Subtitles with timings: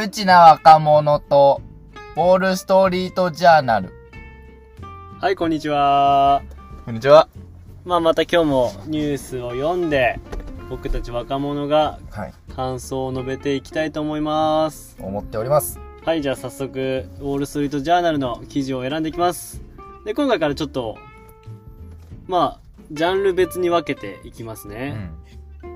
[0.00, 1.60] 無知な若者と、
[2.16, 3.92] ウォールストリートジャーナル。
[5.20, 6.40] はい、こんにちは。
[6.86, 7.28] こんにちは。
[7.84, 10.18] まあ、また今日もニュースを読んで、
[10.70, 12.32] 僕たち若者がはい。
[12.56, 14.96] 感想を述べていきたいと思います。
[15.02, 15.78] 思っております。
[16.02, 19.60] はい、じゃあ早速、ウォールストリートジャーナルの記事を選んでいきます。
[20.06, 20.96] で、今回からちょっと、
[22.26, 22.60] まあ、
[22.90, 24.92] ジャンル別に分けていきますうね。
[24.92, 25.10] ん。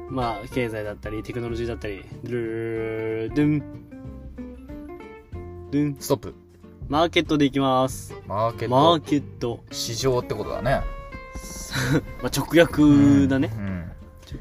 [0.08, 3.83] まあ、経済だったり、テクノロジーだったり、ドゥルドゥン。
[5.74, 5.96] ドゥン。
[5.98, 6.34] ストップ。
[6.88, 8.14] マーケットでいきます。
[8.28, 8.74] マーケット。
[8.76, 9.58] マーケット。
[9.72, 10.82] 市場ってことだね。
[12.22, 13.50] まあ、直訳だね。
[13.52, 13.90] うん。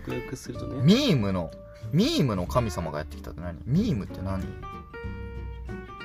[0.05, 0.83] 直訳するとね。
[0.83, 1.49] ミームの、
[1.91, 3.57] ミームの神様がやってきたって何？
[3.65, 4.43] ミームって何？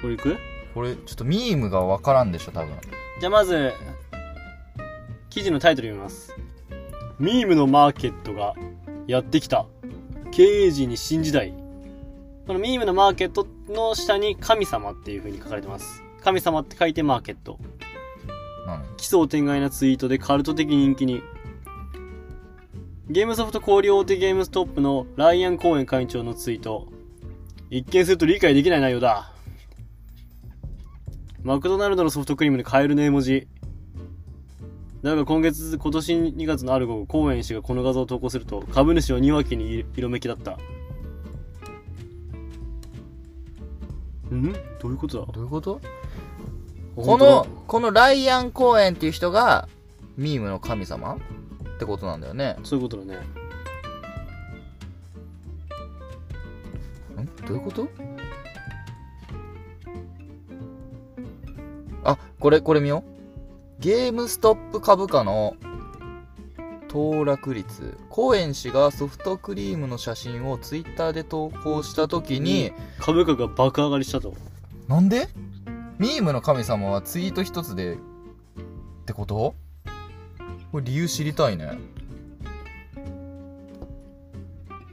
[0.00, 0.38] これいく？
[0.72, 2.74] これ、ちょっとミームがわからんでしょ、多分。
[3.20, 3.74] じゃあまず、
[5.28, 6.34] 記事のタイトル読みます。
[7.19, 8.55] ミームのマーケットが
[9.06, 9.66] やってきた。
[10.30, 11.53] 経営時に新時代。
[12.47, 16.02] このミームのマーケットの下に神様っていう風に書かれてます。
[16.22, 17.58] 神様って書いてマーケット。
[18.66, 21.22] 何奇想天外なツイートでカルト的人気に。
[23.08, 26.88] ゲームソフト小売大手ゲームストップのライアン・コーエン会長のツイート。
[27.70, 29.33] 一見すると理解できない内容だ。
[31.42, 33.48] マクドナルドのソフトクリームでカエルの絵文字。
[35.03, 40.58] だが今月、今年2月のある午後、コーエン氏がこの画像を投稿すると、株主は庭木に色めきだった。
[44.34, 44.53] ん？
[44.53, 45.33] どういうことだ？
[45.33, 45.81] どういうこと？
[46.97, 49.69] この、このライアン公園っていう人が、
[50.17, 51.15] ミームの神様？
[51.15, 51.19] っ
[51.79, 52.56] てことなんだよね。
[52.65, 53.17] そういうことだね。
[57.23, 57.27] ん？
[57.47, 57.89] どういうこと？
[62.05, 63.83] あ、これ、これ見よう。
[63.83, 65.55] ゲームストップ株価の
[66.89, 67.97] 騰落率。
[68.08, 74.34] コエン氏がソフトクリームの写真をツイッターで投稿したときに、株価が爆上がりしたと。
[74.88, 75.28] なんで？
[75.99, 77.99] ミームの神様はツイート一つで、っ
[79.04, 79.54] てこと？
[80.72, 81.78] これ理由知りたいね。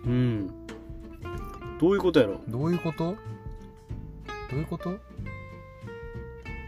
[0.05, 0.47] うん。
[1.79, 2.39] どういうことやろ？
[2.47, 3.15] どういうこと？
[4.51, 4.97] どういうこと？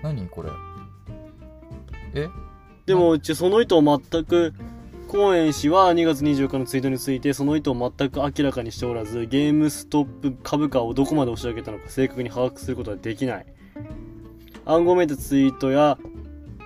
[0.04, 0.50] 何これ？
[2.14, 2.30] え？
[2.86, 4.54] でも、うちその意図を全く、
[5.08, 13.46] コーエン氏は2月24日のツイートについてその意図を全く明らかにしておらず、ゲームストップ株価をどこまで押し上げたのか正確に把握することはできない。
[14.66, 15.98] 暗号めいたツイートや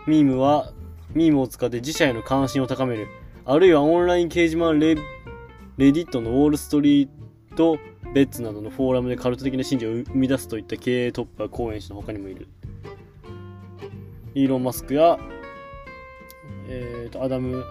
[0.07, 0.73] ミームは、
[1.13, 3.07] ミームを使って自社への関心を高める。
[3.45, 7.09] あるいはオンライン掲示板レ、レディットのウォールストリー
[7.55, 7.77] ト
[8.15, 12.47] ベッツなどのフォーラムでカルト的な信条を生み出すといった経営トップはコーエン氏の他にもいる。
[14.33, 15.19] イーロン・マスクや、
[16.67, 17.63] えー、と、アダム・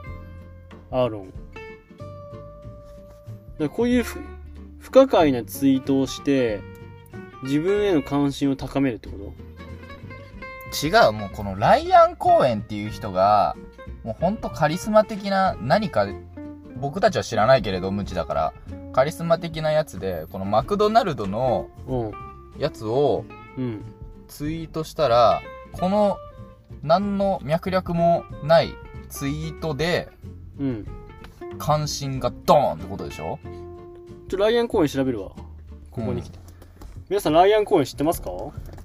[0.91, 1.33] アーロン。
[3.59, 4.21] だこういうふ
[4.79, 6.61] 不可解なツイートをして、
[7.43, 9.17] 自分への関心を高めるってこ
[10.73, 10.87] と？
[10.87, 13.57] 違う、もうこのライアン公園っていう人が、
[14.05, 16.07] もうほんとカリスマ的な何か、
[16.77, 18.55] 僕たちは知らないけれど、無知だから、
[18.93, 22.13] カリスマ的なやつで、このマクドナルドのうん。
[22.59, 23.25] やつを
[23.59, 23.85] うん。
[24.29, 26.17] ツイートしたら、この、
[26.83, 28.75] 何の脈略もない
[29.09, 30.09] ツイートで、
[30.61, 30.87] うん。
[31.59, 33.39] 関心がドーンってことでしょ？
[34.29, 35.31] ちょ、ライアン公園調べるわ。
[35.91, 36.39] ここに来て。
[37.09, 38.31] 皆さん、ライアン公園知ってますか？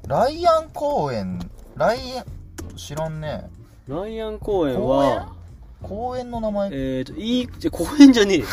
[0.08, 1.40] ライアン公園、
[1.76, 3.50] ライアン、知らんね。
[3.88, 5.34] ライアン公園は、
[5.84, 6.32] 公園？
[6.32, 8.46] の名前、えーと、いい、じゃ、公園じゃねえよ。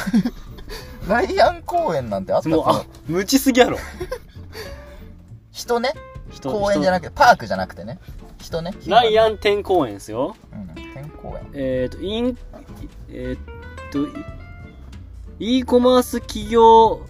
[1.08, 3.78] ライアン公園なんてあったもう、あ、無知すぎやろ。
[5.50, 5.92] 人ね？
[6.30, 7.98] 人公園じゃなくて、パークじゃなくてね。
[8.38, 8.72] 人ね？
[8.86, 8.90] ン。
[8.90, 10.36] ライアン天公園ですよ。
[10.52, 11.50] うん、天公園。
[11.54, 12.36] えっ、と、イン、
[13.08, 14.06] えっ、と、
[15.38, 17.04] い e コマース企業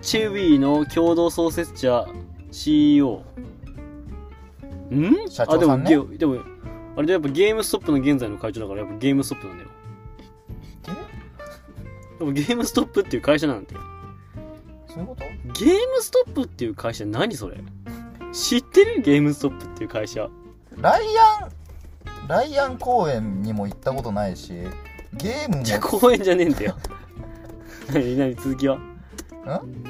[0.00, 2.06] チェウィーの共同創設者
[2.50, 3.22] CEO。
[4.92, 5.28] ん？
[5.28, 6.38] 社長さんねあ、でも、ででも、
[6.96, 9.70] あれでやっぱゲームストップの現在の会長だからやっぱゲームストップなんだよ。
[12.18, 13.80] でもゲームストップっていう会社なんだよ。
[14.88, 15.24] そういうこと？
[15.64, 17.56] ゲームストップっていう会社何それ？
[18.32, 19.00] 知ってる？
[19.02, 20.28] ゲームストップっていう会社。
[20.76, 21.02] ライ
[21.40, 21.50] アン、
[22.30, 24.52] ライアン公園にも行ったことないし、
[25.14, 26.76] ゲームも、じゃあ公園じゃねえんだよ。
[27.92, 28.76] 何何続きは？
[28.76, 29.02] ん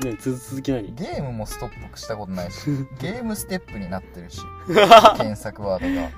[0.02, 0.94] 何続続き何？
[0.94, 4.40] ゲームもストップしたことないし、 ゲームステップになってるし、
[5.18, 6.08] 検索ワードが。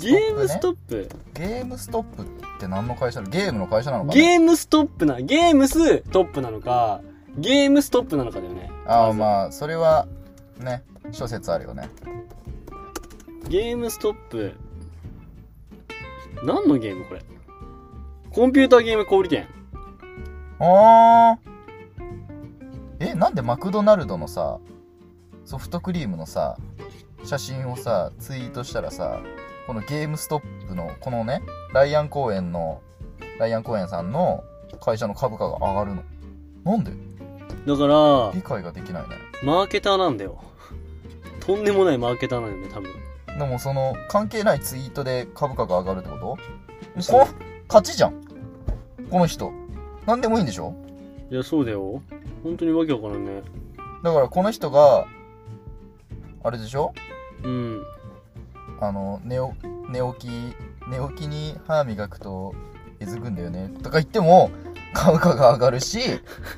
[0.00, 1.08] ゲームストップ？
[1.34, 2.26] ゲームストップっ
[2.58, 3.22] て何の会社？
[3.22, 4.14] ゲームの会社なのかな？
[4.14, 7.02] ゲームストップな、ゲームストップなのか、
[7.36, 8.68] ゲームストップなのかだよね。
[8.84, 9.12] ああ、あ。
[9.12, 10.08] まあ、それは、
[10.58, 10.82] ね、
[11.12, 11.88] 諸説あるよね。
[13.48, 14.56] ゲームストップ。
[16.42, 17.22] 何のゲームこれ？
[18.30, 19.46] コンピューターゲーム小売店。
[20.60, 23.06] あー。
[23.10, 24.58] え、なんでマクドナルドのさ、
[25.44, 26.56] ソフトクリームのさ
[27.24, 29.20] 写真をさツイートしたらさ
[29.66, 31.40] このゲームストップのこのね
[31.72, 32.82] ライアン公園の
[33.38, 34.44] ライアン公園さんの
[34.80, 36.02] 会社の株価が上がるの。
[36.64, 36.92] なんで？
[37.66, 39.16] だから理解ができないね。
[39.42, 40.38] マーケターなんだよ。
[41.40, 42.90] とんでもないマーケターなんだよね多分
[43.36, 46.38] でもその関係ないツイートで株価が上がるってこ
[46.96, 47.02] と？
[47.02, 47.28] そうこ
[47.68, 48.14] 勝ちじゃん。
[49.10, 49.52] この人。
[50.06, 50.74] なんでもいいんでしょ？
[51.30, 52.02] いやそうだよ。
[52.42, 53.42] 本当にわけわからんね。
[54.02, 55.06] だからこの人が
[56.42, 56.92] あれでしょ？
[57.42, 57.82] うん。
[58.80, 59.52] あの寝お
[59.88, 60.30] 寝起き
[60.88, 62.54] 寝起きに歯磨くと
[63.00, 63.70] えずくんだよね。
[63.82, 64.50] とか言っても
[64.94, 65.98] 株価が上がるし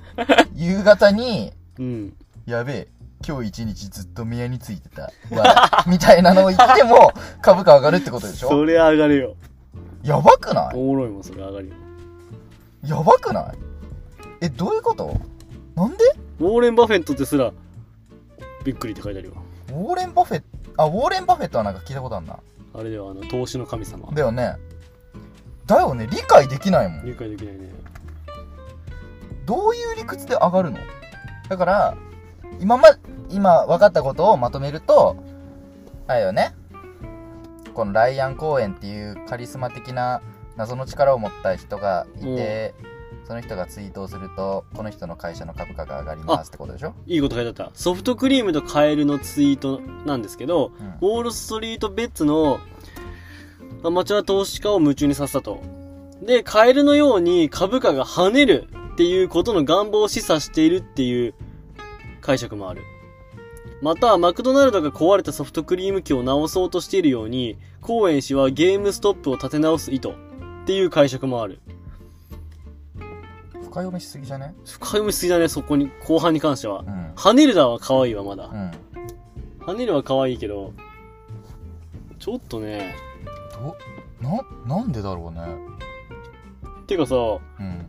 [0.55, 2.17] 夕方にうん。
[2.47, 2.89] やべえ
[3.27, 5.03] 今日一日ずっと宮についてた。
[5.35, 7.13] わみたいなのを言っても
[7.43, 8.49] 株価上がるってことでしょ？
[8.49, 9.35] それ上がるよ。
[10.03, 10.77] やばくない？
[10.77, 11.75] おもろいもんそれ上がるよ。
[12.85, 13.59] やばくない？
[14.41, 15.15] えどういうこと？
[15.77, 15.97] なんで？
[16.41, 17.53] ウォーレン・バフェットってすら
[18.65, 19.35] びっくりって書いてあるよ。
[19.69, 20.83] ウォーレン・バフェット？
[20.83, 22.39] あウォーレン・バフェットはなんか聞いたことあるな。
[22.73, 24.11] あれではあの投資の神様。
[24.13, 24.57] だよね。
[25.67, 26.09] だよね。
[26.11, 27.05] 理解できないもん。
[27.05, 27.69] 理解できないね。
[29.45, 30.79] どういう理屈で上がるの？
[31.51, 31.97] だから
[32.61, 32.89] 今ま
[33.31, 35.17] 今分かったことをまとめると
[36.07, 36.55] あれよね。
[37.75, 40.21] このライアン公園っていうカリスマ的な
[40.57, 42.75] 謎の力を持った人がいて、
[43.25, 47.79] その人がツイートをするとこの人の会社の株価が上がりますってことでしょ、いいこと書いてあった。
[47.79, 51.09] ソフトクリームとカエルのツイートなんですけどうん。
[51.09, 52.59] ウォールストリートベッツの
[53.85, 55.63] アマチュア投資家を夢中にさせたと。
[56.23, 61.35] で、カエルのように株価が跳ねるっていうことの願望を示唆しているっていう
[62.21, 62.83] 解釈もある。
[63.83, 70.09] また、マクドナルドが壊れたソフトクリーム機を直そうとしているように、コーエン氏はゲームストップを立て直す意図。
[70.11, 70.13] っ
[70.67, 71.61] ていう解釈もある。
[73.63, 74.55] 深読みしすぎじゃね？
[74.67, 76.81] 深読みしすぎだね、そこに、後半に関しては。
[76.81, 76.91] う。
[76.91, 77.13] ん。
[77.15, 78.47] 跳ねるだは可愛いわ、まだ。
[78.47, 78.49] う。
[78.55, 78.71] ん。
[79.65, 80.73] 跳ねるは可愛いけど、
[82.19, 82.95] ちょっとね、
[83.53, 83.77] ど
[84.67, 85.41] ななんでだろうね？
[86.87, 87.87] てかさ、うん。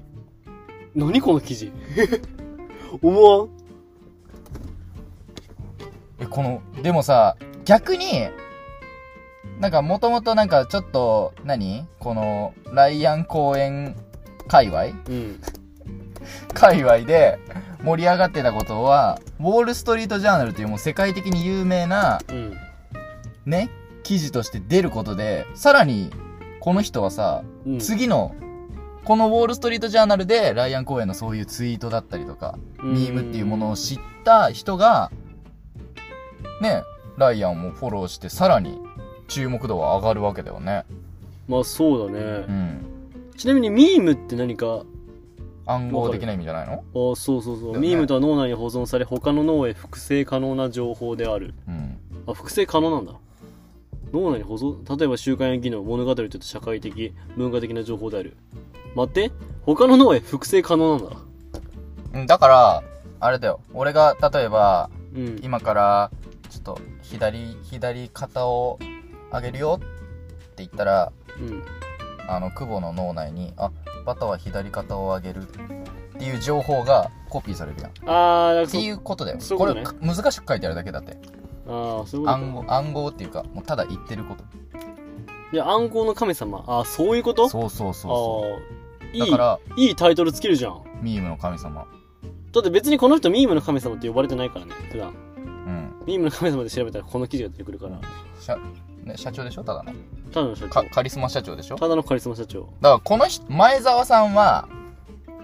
[0.95, 1.71] 何この記事？
[3.01, 3.49] 思わん？
[3.49, 3.60] え
[6.31, 7.35] このでもさ
[7.65, 8.27] 逆に
[9.59, 11.85] なんかもともとなんかちょっと何？
[11.99, 13.95] このライアン公園
[14.47, 14.85] 界隈？
[14.85, 15.41] うん。
[16.53, 17.37] 界隈で
[17.83, 22.57] 盛り上がってたことはウォール・ストリート・ジャーナルっていうもう世界的に有名なうん。
[23.45, 23.69] ね
[24.03, 26.11] 記事として出ることでさらに
[26.59, 27.79] この人はさうん。
[27.79, 28.35] 次の
[29.03, 35.11] このウォール・ストリート・ジャーナルでライアン公園のそういうツイートだったりとかミームっていうものを知った人が、
[36.61, 36.83] ね、
[37.17, 38.79] ライアンをフォローして、さらに
[39.27, 40.85] 注目度は上がるわけだよね。
[41.47, 42.21] まあそうだうね。
[42.53, 42.85] ん。
[43.35, 44.83] ちなみにミームって何か、
[45.65, 47.11] 暗号的な意味じゃないの？
[47.11, 51.53] あそうそうそう、ねミームとは脳内に保存され他の脳へ複製可能な情報である。
[51.67, 51.97] うん。
[52.27, 53.13] あ、複製可能なんだ。
[54.11, 58.35] 脳内に保存、例えば習慣や技能、物語といった社会的、文化的な情報である。
[58.95, 59.31] 待って
[59.65, 61.15] 他の脳へ複製可能なんだ。
[62.15, 62.83] うんだから、
[63.21, 63.61] あれだよ。
[63.73, 65.39] 俺が、例えば、うん。
[65.41, 66.11] 今から、
[66.51, 68.77] ちょっと、左、左肩を
[69.31, 69.87] 上げるよって
[70.57, 71.63] 言ったら、うん。
[72.27, 73.71] あの、久保の脳内に、あ、
[74.05, 75.45] バタは左肩を上げるっ
[76.19, 77.89] ていう情報がコピーされるやん。
[77.89, 79.37] っあー、なんかそていうことだよ。
[79.37, 81.17] ねこれ、難しく書いてあるだけだって。
[81.67, 82.33] あー、そういうことか。
[82.33, 84.43] 暗号、暗号っていうか、もうただ言ってること。
[85.53, 86.63] いや、暗号の神様。
[86.67, 87.49] あー、そういうこと？
[87.49, 88.45] そうそうそうそ
[89.13, 89.15] う。
[89.15, 90.81] いいだから、いいタイトルつけるじゃん。
[91.01, 91.85] ミームの神様。
[92.51, 95.13] だって別にこの人ミームの神様って呼ばれてないからね、普段。
[96.01, 96.05] うん。
[96.07, 97.99] ミームの神様で調べたらこの記事が出てくるから。
[98.39, 98.57] 社、
[99.03, 99.63] ね、社長でしょ？
[99.63, 99.93] ただの。
[100.31, 100.69] ただの社長。
[100.69, 101.75] かカリスマ社長でしょ？
[101.75, 102.69] だかただのカリスマ社長。
[102.81, 104.67] らこの人、前澤さんは、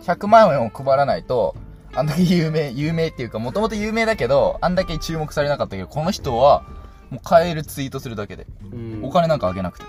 [0.02, 1.56] 100万円を配らないと、
[1.94, 6.64] あんだけ有名、有名っていうか、もともと有名だけど、あんだけ注目されなかったけど、この人は、
[7.10, 8.46] もう買えるツイートするだけで。
[8.72, 9.02] うん。
[9.04, 9.86] お金なんかあげなくて。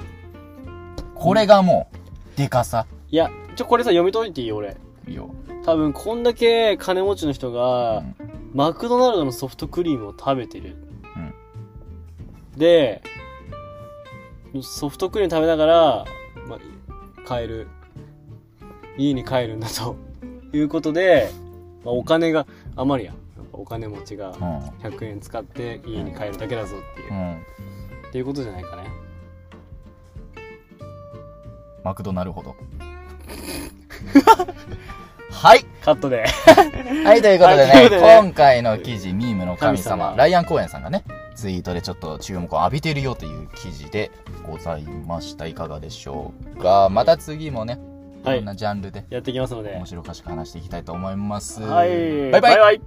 [1.14, 1.90] これがも
[2.34, 2.86] う、でかさ。
[3.10, 4.52] いや、ちょ、これさ、読み解いていい？
[4.52, 4.76] 俺。
[5.06, 5.34] いいよ。
[5.66, 8.14] 多分、こんだけ金持ちの人うが、ん。
[8.52, 10.76] マクドナルドのソフトクリームを食べてる。
[11.16, 11.34] うん
[12.56, 13.02] で、
[14.62, 16.04] ソフトクリーム食べながら、
[16.48, 16.60] まあ、
[17.26, 17.68] 帰る。
[18.96, 19.96] 家に帰るんだと。
[20.52, 21.30] いうことで、
[21.84, 23.14] まあ、お金が余るや
[23.52, 24.36] お金持ちがうん。
[24.80, 27.12] 100円使って家に帰るだけだぞっていう。
[27.12, 27.34] うん。
[28.08, 28.90] っていうことじゃないかね。
[31.84, 32.56] マクドナルほど。
[35.38, 35.64] はい。
[35.84, 36.24] カットで。
[37.06, 41.04] はい、ということでね、はいでね今回の記事、ミームの神様、ライアン・コーエンさんがね、
[41.36, 44.10] ツイートでちょっと注目を浴びてるよという記事で
[44.44, 45.46] ございました。
[45.46, 47.78] いかがでしょうかまた次もね、
[48.24, 49.86] いろんなジャンルでやっていきますので面。
[49.86, 51.62] 白おかしく話していきたいと思います。
[51.62, 51.88] はい。
[51.88, 52.80] バイバイバイバイ